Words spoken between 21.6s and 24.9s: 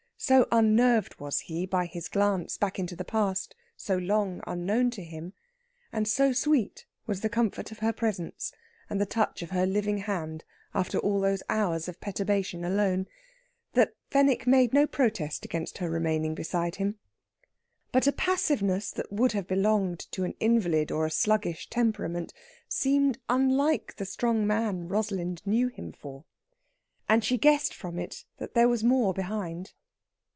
temperament seemed unlike the strong man